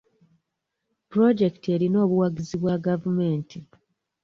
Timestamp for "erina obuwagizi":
1.75-2.55